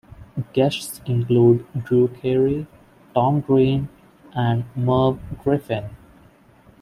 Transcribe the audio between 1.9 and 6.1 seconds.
Carey, Tom Green, and Merv Griffin.